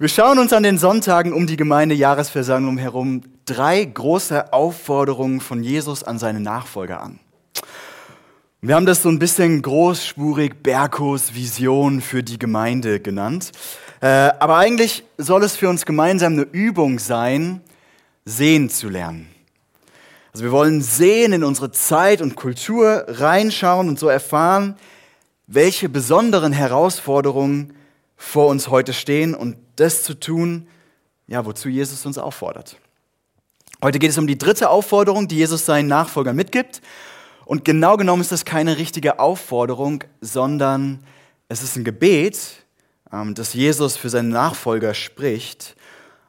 [0.00, 6.04] Wir schauen uns an den Sonntagen um die Gemeindejahresversammlung herum drei große Aufforderungen von Jesus
[6.04, 7.18] an seine Nachfolger an.
[8.60, 13.50] Wir haben das so ein bisschen großspurig Berkos Vision für die Gemeinde genannt.
[14.00, 14.06] Äh,
[14.38, 17.60] aber eigentlich soll es für uns gemeinsam eine Übung sein,
[18.24, 19.28] sehen zu lernen.
[20.32, 24.76] Also wir wollen sehen in unsere Zeit und Kultur reinschauen und so erfahren,
[25.48, 27.74] welche besonderen Herausforderungen
[28.16, 30.68] vor uns heute stehen und das zu tun,
[31.26, 32.76] ja, wozu Jesus uns auffordert.
[33.82, 36.82] Heute geht es um die dritte Aufforderung, die Jesus seinen Nachfolgern mitgibt.
[37.44, 41.04] Und genau genommen ist das keine richtige Aufforderung, sondern
[41.48, 42.38] es ist ein Gebet,
[43.12, 45.76] ähm, das Jesus für seine Nachfolger spricht.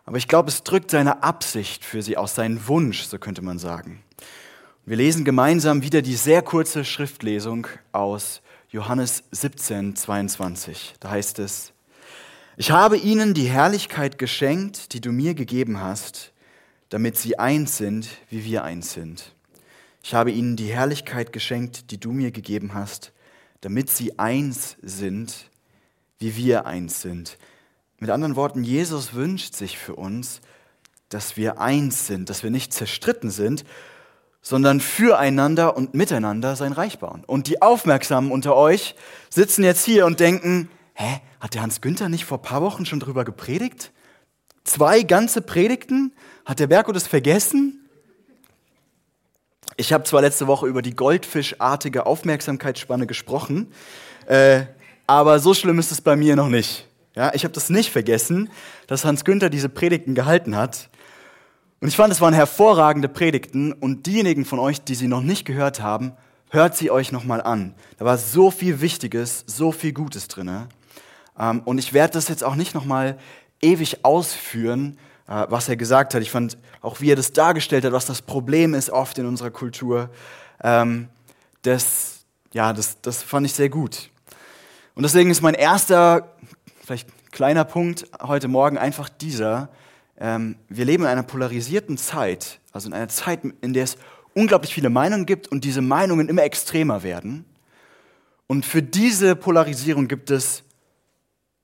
[0.06, 3.60] Aber ich glaube, es drückt seine Absicht für sie aus, seinen Wunsch, so könnte man
[3.60, 4.04] sagen.
[4.86, 10.96] Wir lesen gemeinsam wieder die sehr kurze Schriftlesung aus Johannes 17, 22.
[11.00, 11.74] Da heißt es,
[12.60, 16.34] ich habe ihnen die Herrlichkeit geschenkt, die du mir gegeben hast,
[16.90, 19.34] damit sie eins sind, wie wir eins sind.
[20.04, 23.14] Ich habe ihnen die Herrlichkeit geschenkt, die du mir gegeben hast,
[23.62, 25.50] damit sie eins sind,
[26.18, 27.38] wie wir eins sind.
[27.98, 30.42] Mit anderen Worten, Jesus wünscht sich für uns,
[31.08, 33.64] dass wir eins sind, dass wir nicht zerstritten sind,
[34.42, 37.24] sondern füreinander und miteinander sein Reich bauen.
[37.26, 38.96] Und die Aufmerksamen unter euch
[39.30, 40.70] sitzen jetzt hier und denken,
[41.00, 43.92] hä, hat der Hans Günther nicht vor ein paar Wochen schon drüber gepredigt?
[44.66, 46.14] Zwei ganze Predigten?
[46.46, 47.90] Hat der Berko das vergessen?
[49.78, 53.72] Ich habe zwar letzte Woche über die goldfischartige Aufmerksamkeitsspanne gesprochen,
[54.26, 54.64] äh,
[55.08, 56.86] aber so schlimm ist es bei mir noch nicht.
[57.16, 58.50] Ja, ich habe das nicht vergessen,
[58.88, 60.90] dass Hans Günther diese Predigten gehalten hat.
[61.80, 65.46] Und ich fand, es waren hervorragende Predigten und diejenigen von euch, die sie noch nicht
[65.46, 66.12] gehört haben,
[66.50, 67.74] hört sie euch nochmal an.
[67.98, 70.68] Da war so viel Wichtiges, so viel Gutes drinne.
[71.40, 73.18] Ähm, und ich werde das jetzt auch nicht nochmal
[73.62, 74.98] ewig ausführen,
[75.28, 76.22] äh, was er gesagt hat.
[76.22, 79.52] Ich fand auch, wie er das dargestellt hat, was das Problem ist oft in unserer
[79.52, 80.10] Kultur.
[80.64, 81.10] Ähm,
[81.62, 84.10] das, ja, das, das fand ich sehr gut.
[84.96, 86.36] Und deswegen ist mein erster,
[86.84, 89.70] vielleicht kleiner Punkt heute Morgen einfach dieser.
[90.20, 93.98] Ähm, wir leben in einer polarisierten Zeit, also in einer Zeit, in der es
[94.34, 97.46] unglaublich viele Meinungen gibt und diese Meinungen immer extremer werden.
[98.48, 100.64] Und für diese Polarisierung gibt es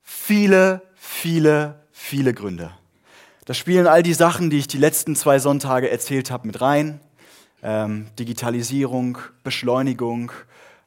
[0.06, 2.70] viele, viele, viele Gründe.
[3.44, 7.00] Da spielen all die Sachen, die ich die letzten zwei Sonntage erzählt habe, mit rein.
[7.62, 10.30] Ähm, Digitalisierung, Beschleunigung,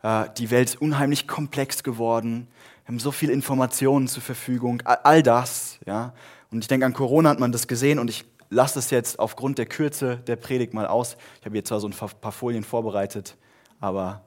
[0.03, 2.47] äh, die Welt ist unheimlich komplex geworden.
[2.85, 5.79] Wir haben so viel Informationen zur Verfügung, all, all das.
[5.85, 6.13] Ja?
[6.49, 9.57] Und ich denke, an Corona hat man das gesehen und ich lasse es jetzt aufgrund
[9.57, 11.17] der Kürze der Predigt mal aus.
[11.39, 13.35] Ich habe hier zwar so ein paar Folien vorbereitet,
[13.81, 14.23] aber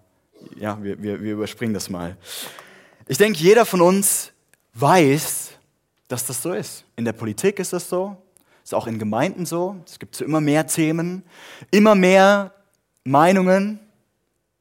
[0.57, 2.17] ja, wir, wir, wir überspringen das mal.
[3.09, 4.32] Ich denke, jeder von uns
[4.75, 5.53] weiß,
[6.09, 6.85] dass das so ist.
[6.97, 8.17] In der Politik ist das so,
[8.63, 9.77] ist auch in Gemeinden so.
[9.87, 11.23] Es gibt so immer mehr Themen,
[11.71, 12.53] immer mehr
[13.05, 13.81] Meinungen,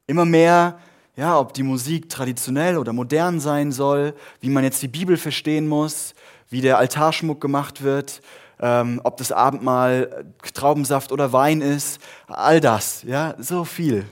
[0.06, 0.78] immer mehr,
[1.16, 5.68] ja, ob die Musik traditionell oder modern sein soll, wie man jetzt die Bibel verstehen
[5.68, 6.14] muss,
[6.48, 8.22] wie der Altarschmuck gemacht wird,
[8.60, 10.24] ähm, ob das Abendmahl
[10.54, 14.06] Traubensaft oder Wein ist, all das, ja, so viel.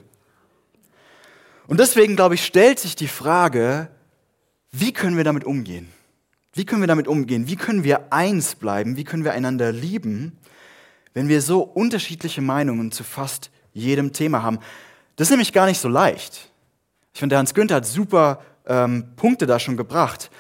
[1.67, 3.89] Und deswegen, glaube ich, stellt sich die Frage,
[4.73, 5.89] wie können wir damit umgehen?
[6.53, 7.49] Wie können wir damit umgehen?
[7.49, 8.97] Wie können wir eins bleiben?
[8.97, 10.39] Wie können wir einander lieben,
[11.15, 14.59] wenn wir so unterschiedliche Meinungen zu fast jedem Thema haben?
[15.17, 16.51] Das ist nämlich gar nicht so leicht.
[17.13, 20.31] Ich finde, der Hans Günther hat super ähm, Punkte da schon gebracht.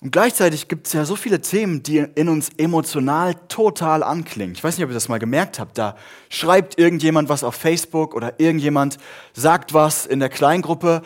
[0.00, 4.54] Und gleichzeitig gibt es ja so viele Themen, die in uns emotional total anklingen.
[4.54, 5.76] Ich weiß nicht, ob ihr das mal gemerkt habt.
[5.76, 5.96] Da
[6.30, 8.96] schreibt irgendjemand was auf Facebook oder irgendjemand
[9.34, 11.02] sagt was in der Kleingruppe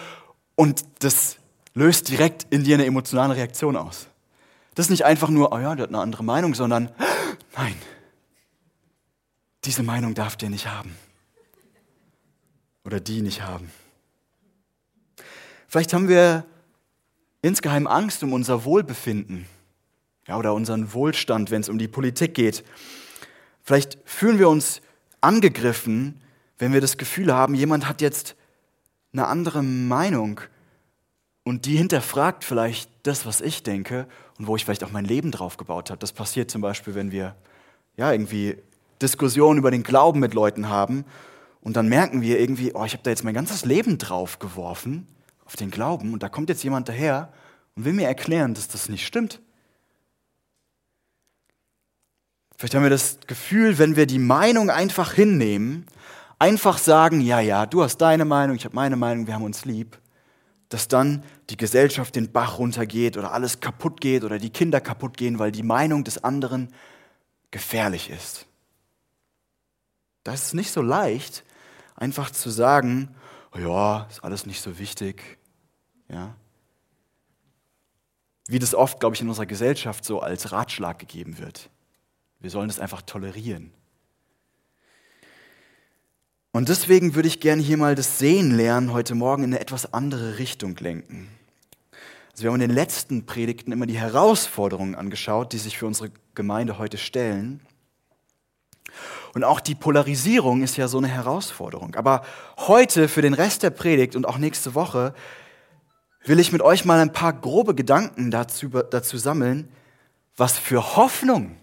[0.55, 1.39] und das
[1.75, 4.07] löst direkt in dir eine emotionale Reaktion aus.
[4.75, 6.91] Das ist nicht einfach nur, oh ja, der hat eine andere Meinung, sondern
[7.57, 7.77] nein,
[9.65, 10.97] diese Meinung darf der nicht haben.
[12.84, 13.71] Oder die nicht haben.
[15.69, 16.45] Vielleicht haben wir
[17.43, 19.47] insgeheim Angst um unser Wohlbefinden
[20.29, 22.65] ja, oder unseren Wohlstand, wenn es um die Politik geht.
[23.63, 24.81] Vielleicht fühlen wir uns
[25.21, 26.21] angegriffen,
[26.59, 28.37] wenn wir das Gefühl haben, jemand hat jetzt
[29.13, 30.41] eine andere Meinung
[31.45, 34.07] und die hinterfragt vielleicht das, was ich denke
[34.39, 35.99] und wo ich vielleicht auch mein Leben drauf gebaut habe.
[35.99, 37.37] Das passiert zum Beispiel, wenn wir
[37.97, 38.57] ja irgendwie
[39.01, 41.05] Diskussionen über den Glauben mit Leuten haben
[41.61, 45.07] und dann merken wir irgendwie, oh, ich habe da jetzt mein ganzes Leben drauf geworfen
[45.45, 47.33] auf den Glauben und da kommt jetzt jemand daher
[47.77, 49.41] und will mir erklären, dass das nicht stimmt.
[52.57, 55.87] Vielleicht haben wir das Gefühl, wenn wir die Meinung einfach hinnehmen,
[56.39, 59.65] einfach sagen, ja, ja, du hast deine Meinung, ich habe meine Meinung, wir haben uns
[59.65, 59.99] lieb,
[60.74, 65.16] dass dann die Gesellschaft den Bach runtergeht oder alles kaputt geht oder die Kinder kaputt
[65.16, 66.74] gehen, weil die Meinung des anderen
[67.53, 68.47] gefährlich ist.
[70.24, 71.44] Das ist nicht so leicht,
[71.94, 73.15] einfach zu sagen,
[73.54, 75.38] oh ja, ist alles nicht so wichtig.
[76.09, 76.34] Ja.
[78.48, 81.71] Wie das oft, glaube ich, in unserer Gesellschaft so als Ratschlag gegeben wird.
[82.41, 83.72] Wir sollen es einfach tolerieren.
[86.54, 89.92] Und deswegen würde ich gerne hier mal das Sehen lernen heute Morgen in eine etwas
[89.92, 91.28] andere Richtung lenken.
[92.30, 96.12] Also wir haben in den letzten Predigten immer die Herausforderungen angeschaut, die sich für unsere
[96.36, 97.60] Gemeinde heute stellen.
[99.34, 101.97] Und auch die Polarisierung ist ja so eine Herausforderung.
[101.97, 102.22] Aber
[102.57, 105.12] heute für den Rest der Predigt und auch nächste Woche
[106.24, 109.68] will ich mit euch mal ein paar grobe Gedanken dazu, dazu sammeln,
[110.36, 111.57] was für Hoffnung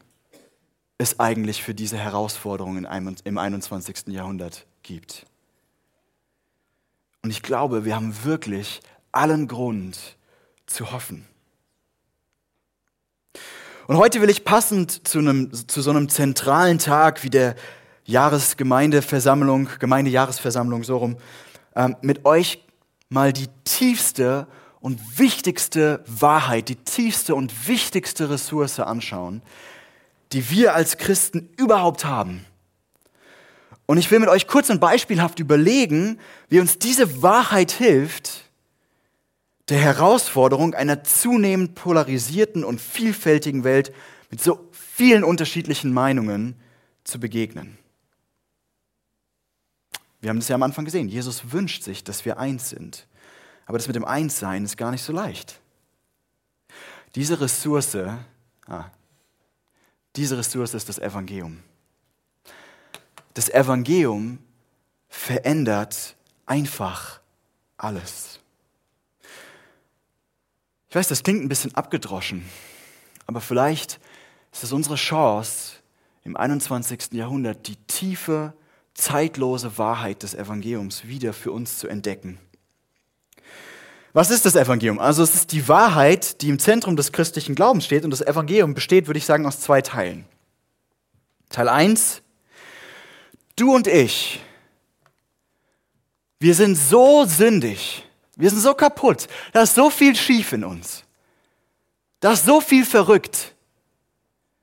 [0.97, 2.85] es eigentlich für diese Herausforderungen
[3.23, 4.07] im 21.
[4.07, 5.25] Jahrhundert gibt.
[7.23, 8.81] Und ich glaube, wir haben wirklich
[9.13, 9.97] allen Grund
[10.65, 11.25] zu hoffen.
[13.87, 17.55] Und heute will ich passend zu, einem, zu so einem zentralen Tag wie der
[18.05, 21.17] Jahresgemeindeversammlung, Gemeindejahresversammlung so rum,
[21.75, 22.63] ähm, mit euch
[23.07, 24.47] mal die tiefste
[24.81, 29.41] und wichtigste Wahrheit, die tiefste und wichtigste Ressource anschauen,
[30.33, 32.45] die wir als Christen überhaupt haben.
[33.85, 36.19] Und ich will mit euch kurz und beispielhaft überlegen,
[36.49, 38.49] wie uns diese Wahrheit hilft,
[39.69, 43.93] der Herausforderung einer zunehmend polarisierten und vielfältigen Welt
[44.29, 46.55] mit so vielen unterschiedlichen Meinungen
[47.03, 47.77] zu begegnen.
[50.21, 51.09] Wir haben das ja am Anfang gesehen.
[51.09, 53.07] Jesus wünscht sich, dass wir eins sind.
[53.65, 55.59] Aber das mit dem Einssein ist gar nicht so leicht.
[57.15, 57.97] Diese Ressource,
[58.67, 58.85] ah,
[60.15, 61.63] diese Ressource ist das Evangelium.
[63.33, 64.39] Das Evangelium
[65.07, 67.21] verändert einfach
[67.77, 68.39] alles.
[70.89, 72.45] Ich weiß, das klingt ein bisschen abgedroschen,
[73.25, 73.99] aber vielleicht
[74.51, 75.75] ist es unsere Chance,
[76.23, 77.13] im 21.
[77.13, 78.53] Jahrhundert die tiefe,
[78.93, 82.37] zeitlose Wahrheit des Evangeliums wieder für uns zu entdecken.
[84.13, 84.99] Was ist das Evangelium?
[84.99, 88.73] Also es ist die Wahrheit, die im Zentrum des christlichen Glaubens steht und das Evangelium
[88.73, 90.25] besteht, würde ich sagen, aus zwei Teilen.
[91.49, 92.21] Teil 1
[93.61, 94.41] du und ich,
[96.39, 98.03] wir sind so sündig,
[98.35, 101.03] wir sind so kaputt, da ist so viel schief in uns,
[102.19, 103.53] da ist so viel verrückt.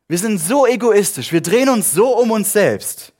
[0.08, 3.12] Wir sind so egoistisch, wir drehen uns so um uns selbst,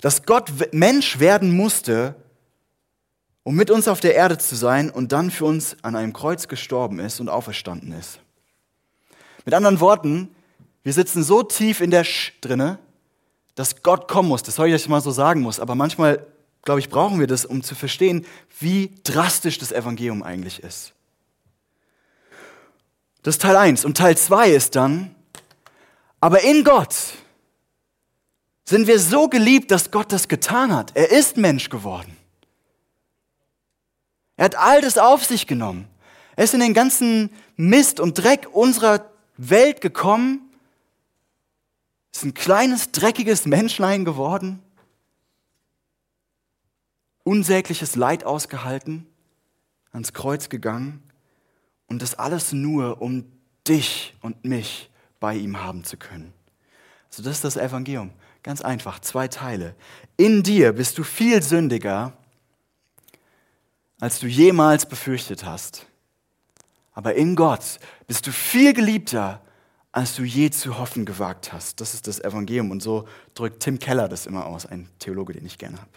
[0.00, 2.16] dass Gott Mensch werden musste,
[3.44, 6.48] um mit uns auf der Erde zu sein und dann für uns an einem Kreuz
[6.48, 8.18] gestorben ist und auferstanden ist.
[9.44, 10.34] Mit anderen Worten,
[10.82, 12.78] wir sitzen so tief in der Sch drinne,
[13.54, 14.42] dass Gott kommen muss.
[14.42, 15.60] Das soll ich euch mal so sagen muss.
[15.60, 16.26] Aber manchmal,
[16.62, 18.26] glaube ich, brauchen wir das, um zu verstehen,
[18.58, 20.92] wie drastisch das Evangelium eigentlich ist.
[23.22, 23.84] Das ist Teil 1.
[23.84, 25.14] Und Teil 2 ist dann,
[26.20, 26.94] aber in Gott
[28.64, 30.92] sind wir so geliebt, dass Gott das getan hat.
[30.94, 32.16] Er ist Mensch geworden.
[34.36, 35.86] Er hat all das auf sich genommen.
[36.36, 40.43] Er ist in den ganzen Mist und Dreck unserer Welt gekommen
[42.14, 44.62] ist ein kleines, dreckiges Menschlein geworden,
[47.24, 49.06] unsägliches Leid ausgehalten,
[49.92, 51.02] ans Kreuz gegangen
[51.86, 53.24] und das alles nur, um
[53.66, 56.32] dich und mich bei ihm haben zu können.
[57.10, 58.10] Also das ist das Evangelium.
[58.42, 59.74] Ganz einfach, zwei Teile.
[60.16, 62.12] In dir bist du viel sündiger,
[63.98, 65.86] als du jemals befürchtet hast.
[66.92, 69.40] Aber in Gott bist du viel geliebter,
[69.94, 71.80] als du je zu hoffen gewagt hast.
[71.80, 72.72] Das ist das Evangelium.
[72.72, 75.90] Und so drückt Tim Keller das immer aus, ein Theologe, den ich gerne habe.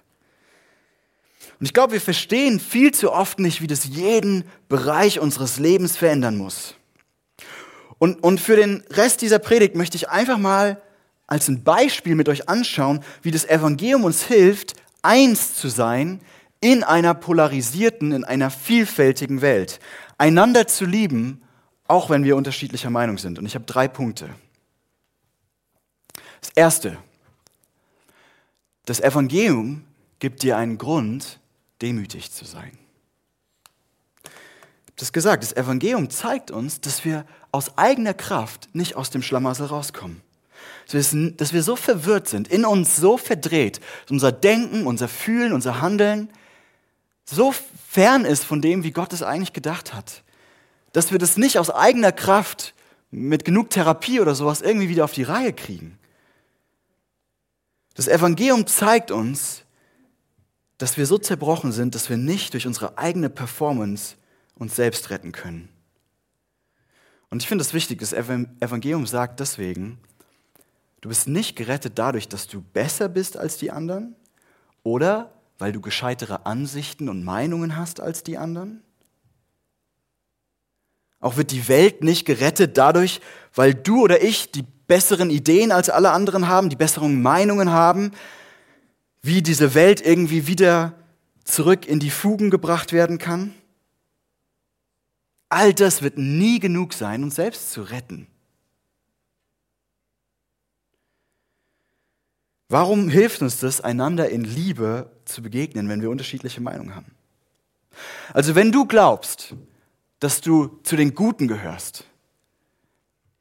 [1.60, 5.98] Und ich glaube, wir verstehen viel zu oft nicht, wie das jeden Bereich unseres Lebens
[5.98, 6.76] verändern muss.
[7.98, 10.80] Und, und für den Rest dieser Predigt möchte ich einfach mal
[11.26, 16.22] als ein Beispiel mit euch anschauen, wie das Evangelium uns hilft, eins zu sein
[16.62, 19.80] in einer polarisierten, in einer vielfältigen Welt.
[20.20, 21.42] Einander zu lieben
[21.88, 23.40] auch wenn wir unterschiedlicher Meinung sind.
[23.40, 24.30] Und ich habe drei Punkte.
[26.42, 26.98] Das erste,
[28.86, 29.84] das Evangelium
[30.20, 31.40] gibt dir einen Grund,
[31.82, 32.72] demütig zu sein.
[34.24, 34.30] Ich
[34.88, 39.22] habe das gesagt, das Evangelium zeigt uns, dass wir aus eigener Kraft nicht aus dem
[39.22, 40.22] Schlamassel rauskommen.
[40.92, 45.82] Dass wir so verwirrt sind, in uns so verdreht, dass unser Denken, unser Fühlen, unser
[45.82, 46.30] Handeln
[47.26, 50.24] so fern ist von dem, wie Gott es eigentlich gedacht hat
[50.98, 52.74] dass wir das nicht aus eigener Kraft
[53.12, 56.00] mit genug Therapie oder sowas irgendwie wieder auf die Reihe kriegen.
[57.94, 59.62] Das Evangelium zeigt uns,
[60.80, 64.16] dass wir so zerbrochen sind, dass wir nicht durch unsere eigene Performance
[64.56, 65.70] uns selbst retten können.
[67.30, 70.00] Und ich finde es wichtig, das Evangelium sagt deswegen,
[71.02, 74.16] du bist nicht gerettet dadurch, dass du besser bist als die anderen
[74.82, 78.82] oder weil du gescheitere Ansichten und Meinungen hast als die anderen.
[81.20, 83.22] Auch wird die Welt nicht gerettet dadurch,
[83.54, 88.12] weil du oder ich die besseren Ideen als alle anderen haben, die besseren Meinungen haben,
[89.22, 90.94] wie diese Welt irgendwie wieder
[91.44, 93.54] zurück in die Fugen gebracht werden kann.
[95.50, 98.28] All das wird nie genug sein, uns selbst zu retten.
[102.70, 107.12] Warum hilft uns das, einander in Liebe zu begegnen, wenn wir unterschiedliche Meinungen haben?
[108.34, 109.56] Also wenn du glaubst,
[110.20, 112.06] dass du zu den Guten gehörst,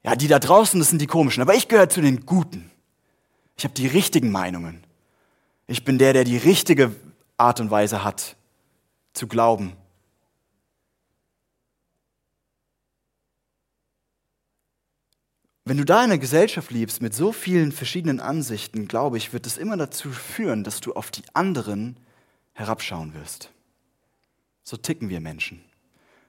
[0.03, 2.71] ja, die da draußen, das sind die komischen, aber ich gehöre zu den Guten.
[3.57, 4.85] Ich habe die richtigen Meinungen.
[5.67, 6.95] Ich bin der, der die richtige
[7.37, 8.37] Art und Weise hat,
[9.15, 9.73] zu glauben.
[15.65, 19.47] Wenn du da in einer Gesellschaft lebst mit so vielen verschiedenen Ansichten, glaube ich, wird
[19.47, 21.99] es immer dazu führen, dass du auf die anderen
[22.53, 23.51] herabschauen wirst.
[24.63, 25.65] So ticken wir Menschen.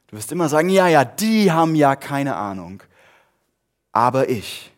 [0.08, 2.82] Du wirst immer sagen, ja, ja, die haben ja keine Ahnung,
[3.92, 4.72] aber ich.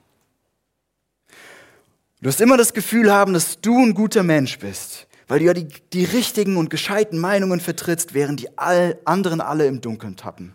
[2.20, 5.54] Du wirst immer das Gefühl haben, dass du ein guter Mensch bist, weil du ja
[5.54, 10.54] die, die richtigen und gescheiten Meinungen vertrittst, während die all, anderen alle im Dunkeln tappen.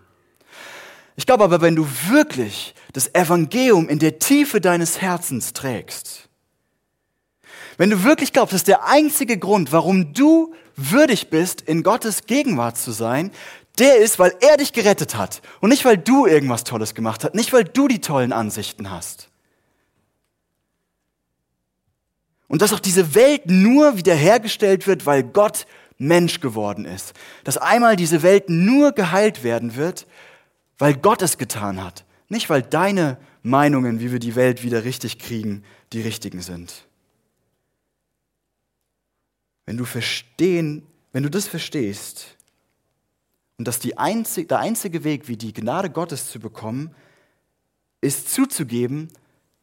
[1.16, 6.28] Ich glaube aber, wenn du wirklich das Evangelium in der Tiefe deines Herzens trägst,
[7.76, 12.76] wenn du wirklich glaubst, dass der einzige Grund, warum du würdig bist, in Gottes Gegenwart
[12.76, 13.30] zu sein,
[13.78, 17.34] der ist, weil er dich gerettet hat und nicht, weil du irgendwas Tolles gemacht hast,
[17.34, 19.28] nicht, weil du die tollen Ansichten hast.
[22.46, 25.66] Und dass auch diese Welt nur wiederhergestellt wird, weil Gott
[25.98, 27.14] Mensch geworden ist.
[27.42, 30.06] Dass einmal diese Welt nur geheilt werden wird,
[30.78, 32.04] weil Gott es getan hat.
[32.28, 36.86] Nicht, weil deine Meinungen, wie wir die Welt wieder richtig kriegen, die richtigen sind.
[39.66, 42.36] Wenn du verstehen, wenn du das verstehst
[43.58, 46.94] und dass einzig, der einzige Weg, wie die Gnade Gottes zu bekommen,
[48.00, 49.08] ist zuzugeben,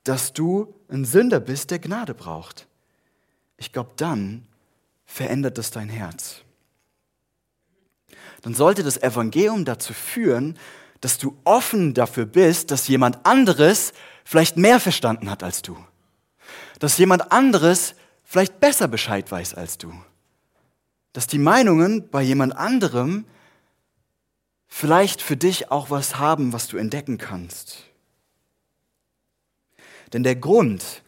[0.04, 2.68] dass du ein Sünder bist, der Gnade braucht.
[3.58, 4.48] Ich glaube, dann
[5.06, 6.42] verändert das dein Herz.
[8.42, 10.58] Dann sollte das Evangelium dazu führen,
[11.02, 13.94] dass du offen dafür bist, dass jemand anderes
[14.24, 15.78] vielleicht mehr verstanden hat als du.
[16.80, 19.94] Dass jemand anderes vielleicht besser Bescheid weiß als du.
[21.14, 23.26] Dass die Meinungen bei jemand anderem
[24.74, 27.84] vielleicht für dich auch was haben, was du entdecken kannst.
[30.14, 31.04] Denn der Grund,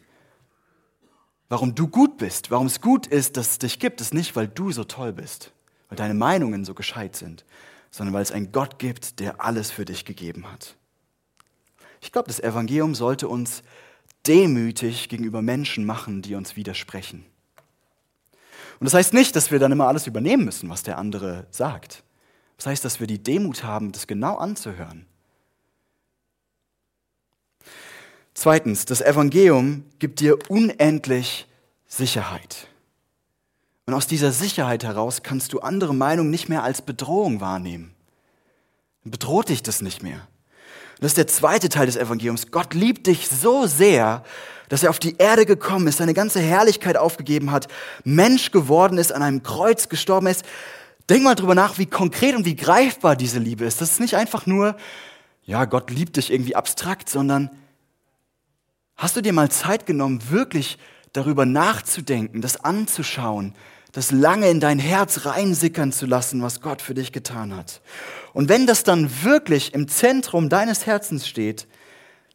[1.48, 4.48] warum du gut bist, warum es gut ist, dass es dich gibt, ist nicht, weil
[4.48, 5.50] du so toll bist,
[5.88, 7.46] weil deine Meinungen so gescheit sind,
[7.90, 10.76] sondern weil es einen Gott gibt, der alles für dich gegeben hat.
[12.02, 13.62] Ich glaube, das Evangelium sollte uns
[14.26, 17.24] demütig gegenüber Menschen machen, die uns widersprechen.
[18.78, 22.04] Und das heißt nicht, dass wir dann immer alles übernehmen müssen, was der andere sagt.
[22.56, 25.06] Das heißt, dass wir die Demut haben, das genau anzuhören.
[28.34, 31.46] Zweitens, das Evangelium gibt dir unendlich
[31.86, 32.68] Sicherheit.
[33.86, 37.94] Und aus dieser Sicherheit heraus kannst du andere Meinungen nicht mehr als Bedrohung wahrnehmen.
[39.04, 40.26] Dann bedroht dich das nicht mehr.
[40.94, 42.50] Und das ist der zweite Teil des Evangeliums.
[42.50, 44.24] Gott liebt dich so sehr,
[44.68, 47.68] dass er auf die Erde gekommen ist, seine ganze Herrlichkeit aufgegeben hat,
[48.04, 50.44] Mensch geworden ist, an einem Kreuz gestorben ist.
[51.10, 53.80] Denk mal drüber nach, wie konkret und wie greifbar diese Liebe ist.
[53.80, 54.76] Das ist nicht einfach nur,
[55.44, 57.50] ja, Gott liebt dich irgendwie abstrakt, sondern
[58.96, 60.78] hast du dir mal Zeit genommen, wirklich
[61.12, 63.54] darüber nachzudenken, das anzuschauen,
[63.92, 67.80] das lange in dein Herz reinsickern zu lassen, was Gott für dich getan hat.
[68.32, 71.68] Und wenn das dann wirklich im Zentrum deines Herzens steht,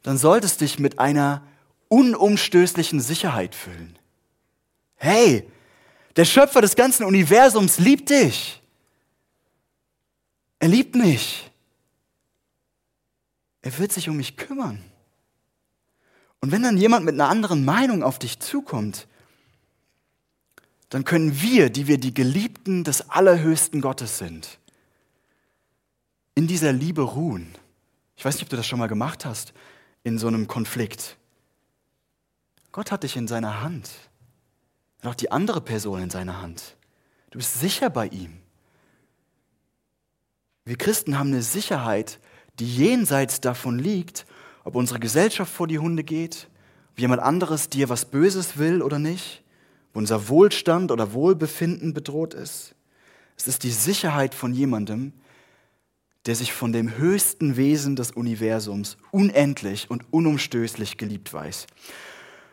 [0.03, 1.43] dann solltest dich mit einer
[1.89, 3.97] unumstößlichen Sicherheit füllen.
[4.95, 5.49] Hey,
[6.15, 8.58] der Schöpfer des ganzen Universums liebt dich.
[10.59, 11.49] Er liebt mich.
[13.61, 14.83] Er wird sich um mich kümmern.
[16.41, 19.07] Und wenn dann jemand mit einer anderen Meinung auf dich zukommt,
[20.89, 24.59] dann können wir, die wir die Geliebten des allerhöchsten Gottes sind,
[26.35, 27.53] in dieser Liebe ruhen.
[28.15, 29.53] Ich weiß nicht, ob du das schon mal gemacht hast
[30.03, 31.17] in so einem Konflikt.
[32.71, 33.89] Gott hat dich in seiner Hand.
[35.01, 36.75] Und auch die andere Person in seiner Hand.
[37.31, 38.41] Du bist sicher bei ihm.
[40.65, 42.19] Wir Christen haben eine Sicherheit,
[42.59, 44.25] die jenseits davon liegt,
[44.63, 46.49] ob unsere Gesellschaft vor die Hunde geht,
[46.91, 49.43] ob jemand anderes dir was Böses will oder nicht
[49.93, 52.75] wo unser Wohlstand oder Wohlbefinden bedroht ist.
[53.37, 55.13] Es ist die Sicherheit von jemandem,
[56.25, 61.65] der sich von dem höchsten Wesen des Universums unendlich und unumstößlich geliebt weiß.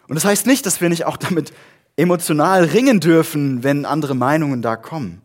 [0.08, 1.52] Und das heißt nicht, dass wir nicht auch damit
[1.96, 5.20] emotional ringen dürfen, wenn andere Meinungen da kommen.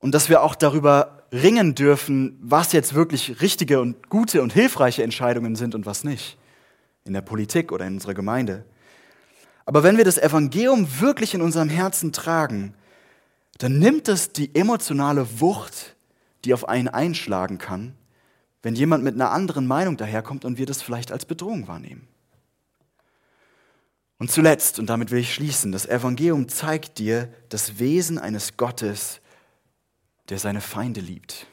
[0.00, 5.02] Und dass wir auch darüber ringen dürfen, was jetzt wirklich richtige und gute und hilfreiche
[5.02, 6.38] Entscheidungen sind und was nicht.
[7.04, 8.64] In der Politik oder in unserer Gemeinde.
[9.66, 12.74] Aber wenn wir das Evangelium wirklich in unserem Herzen tragen,
[13.58, 15.96] dann nimmt es die emotionale Wucht,
[16.44, 17.94] die auf einen einschlagen kann,
[18.62, 22.06] wenn jemand mit einer anderen Meinung daherkommt und wir das vielleicht als Bedrohung wahrnehmen.
[24.18, 29.20] Und zuletzt, und damit will ich schließen, das Evangelium zeigt dir das Wesen eines Gottes,
[30.28, 31.46] der seine Feinde liebt.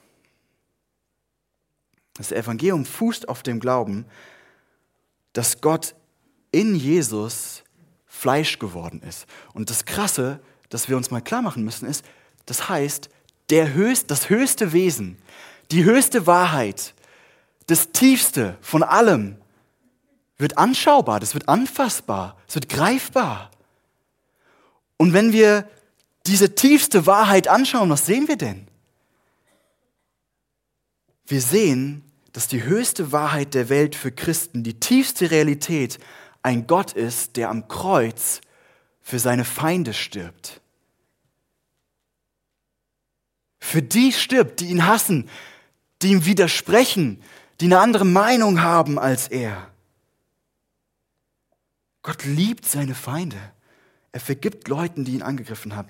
[2.16, 4.06] Das Evangelium fußt auf dem Glauben,
[5.34, 5.96] dass Gott
[6.52, 7.64] in Jesus
[8.06, 9.26] Fleisch geworden ist.
[9.54, 10.40] Und das Krasse,
[10.70, 12.06] das wir uns mal klar machen müssen, ist,
[12.46, 13.10] das heißt,
[13.50, 15.18] der höchst, das höchste Wesen,
[15.72, 16.94] die höchste Wahrheit,
[17.68, 19.38] das tiefste von allem
[20.38, 23.52] wird anschaubar, das wird anfassbar, es wird greifbar.
[24.98, 25.68] Und wenn wir
[26.28, 28.68] diese tiefste Wahrheit anschauen, was sehen wir denn?
[31.28, 32.04] Wir sehen,
[32.34, 36.00] dass die höchste Wahrheit der Welt für Christen, die tiefste Realität,
[36.44, 38.42] ein Gott ist, der am Kreuz
[39.02, 40.62] für seine Feinde stirbt.
[43.60, 45.30] Für die stirbt, die ihn hassen,
[46.02, 47.22] die ihm widersprechen,
[47.62, 49.72] die eine andere Meinung haben als er.
[52.04, 53.38] Gott liebt seine Feinde.
[54.12, 55.90] Er vergibt Leuten, die ihn angegriffen haben.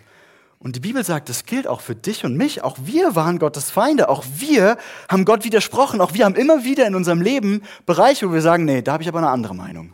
[0.65, 2.63] Und die Bibel sagt, das gilt auch für dich und mich.
[2.63, 4.10] Auch wir waren Gottes Feinde.
[4.10, 6.01] Auch wir haben Gott widersprochen.
[6.01, 9.03] Auch wir haben immer wieder in unserem Leben Bereiche, wo wir sagen, nee, da habe
[9.03, 9.93] ich aber eine andere Meinung.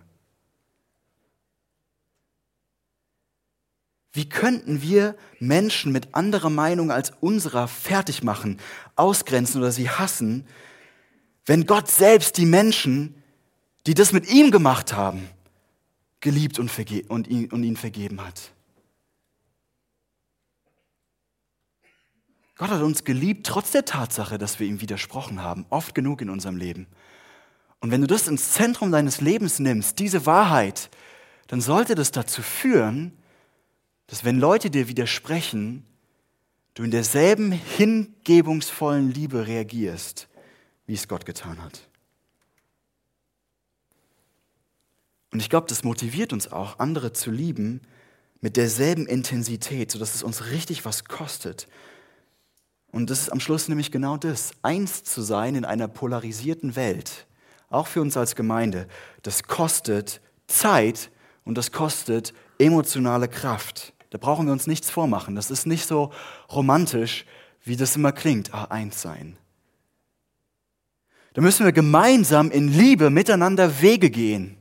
[4.14, 8.58] Wie könnten wir Menschen mit anderer Meinung als unserer fertig machen,
[8.96, 10.48] ausgrenzen oder sie hassen,
[11.46, 13.22] wenn Gott selbst die Menschen,
[13.88, 15.28] die das mit ihm gemacht haben,
[16.22, 16.72] geliebt und,
[17.10, 18.54] und, ihn, und ihn vergeben hat?
[22.62, 26.30] Gott hat uns geliebt, trotz der Tatsache, dass wir ihm widersprochen haben, oft genug in
[26.30, 26.86] unserem Leben.
[27.80, 30.92] Und wenn du das ins Zentrum deines Lebens nimmst, diese Wahrheit,
[31.48, 33.18] dann sollte das dazu führen,
[34.06, 35.88] dass wenn Leute dir widersprechen,
[36.76, 40.28] du in derselben hingebungsvollen Liebe reagierst,
[40.86, 41.90] wie es Gott getan hat.
[45.32, 47.82] Und ich glaube, das motiviert uns auch, andere zu lieben
[48.40, 51.68] mit derselben Intensität, sodass es uns richtig was kostet.
[52.92, 57.26] Und das ist am Schluss nämlich genau das, eins zu sein in einer polarisierten Welt,
[57.70, 58.88] auch für uns als Gemeinde,
[59.24, 61.10] das kostet Zeit
[61.46, 63.94] und das kostet emotionale Kraft.
[64.10, 65.36] Da brauchen wir uns nichts vormachen.
[65.36, 66.12] Das ist nicht so
[66.52, 67.26] romantisch,
[67.64, 69.38] wie das immer klingt, ah, eins sein.
[71.34, 74.58] Da müssen wir gemeinsam in Liebe miteinander Wege gehen.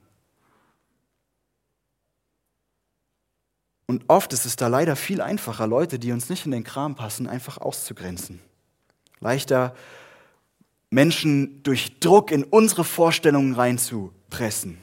[3.91, 6.95] Und oft ist es da leider viel einfacher, Leute, die uns nicht in den Kram
[6.95, 8.39] passen, einfach auszugrenzen.
[9.19, 9.75] Leichter,
[10.91, 14.79] Menschen durch Druck in unsere Vorstellungen reinzupressen.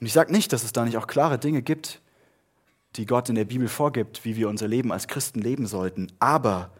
[0.00, 2.00] Und ich sage nicht, dass es da nicht auch klare Dinge gibt,
[2.96, 6.10] die Gott in der Bibel vorgibt, wie wir unser Leben als Christen leben sollten.
[6.18, 6.72] Aber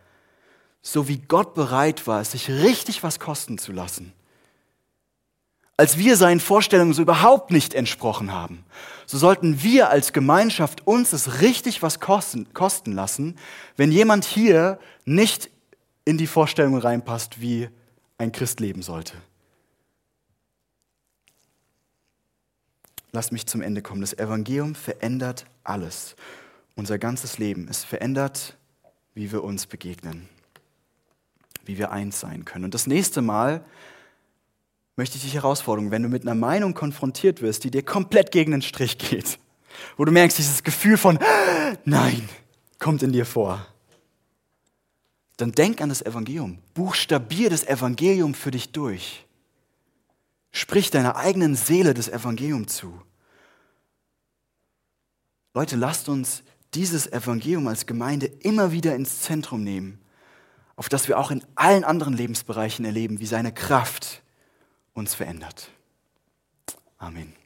[0.80, 4.14] so wie Gott bereit war, es sich richtig was kosten zu lassen,
[5.76, 8.64] als wir seinen Vorstellungen so überhaupt nicht entsprochen haben,
[9.06, 13.37] so sollten wir als Gemeinschaft uns es richtig was kosten, kosten lassen,
[13.76, 15.50] wenn jemand hier nicht
[16.04, 17.68] in die Vorstellung reinpasst, wie
[18.18, 19.14] ein Christ leben sollte.
[23.12, 24.00] Lass mich zum Ende kommen.
[24.00, 26.16] Das Evangelium verändert alles.
[26.76, 27.68] Unser ganzes Leben.
[27.68, 28.56] Es verändert,
[29.14, 30.28] wie wir uns begegnen.
[31.64, 32.64] Wie wir eins sein können.
[32.64, 33.62] Und das nächste Mal
[34.96, 38.52] möchte ich dich herausfordern, wenn du mit einer Meinung konfrontiert wirst, die dir komplett gegen
[38.52, 39.38] den Strich geht,
[39.96, 41.18] wo du merkst, dieses Gefühl von
[41.85, 42.28] Nein
[42.78, 43.66] kommt in dir vor,
[45.37, 46.59] dann denk an das Evangelium.
[46.74, 49.26] Buchstabier das Evangelium für dich durch.
[50.52, 53.00] Sprich deiner eigenen Seele das Evangelium zu.
[55.55, 56.42] Leute, lasst uns
[56.74, 59.98] dieses Evangelium als Gemeinde immer wieder ins Zentrum nehmen,
[60.76, 64.21] auf das wir auch in allen anderen Lebensbereichen erleben, wie seine Kraft
[64.94, 65.70] uns verändert.
[66.98, 67.41] Amen.